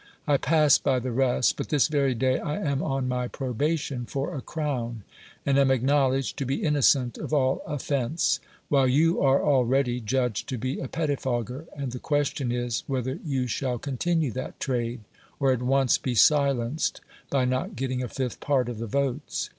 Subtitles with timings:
[0.25, 4.33] I pass by the rest; but this very day I am on my probation for
[4.35, 5.03] a crown,
[5.45, 10.39] and am acknowledged to be innocent of all offense; while you are already 174 DEMOSTHENES
[10.39, 14.59] judged to be a pettifog ger, and the question is, whether you shall continue that
[14.59, 15.01] trade,
[15.39, 16.99] or at once be silenced
[17.31, 19.49] bv not getting a fifth part of the votes.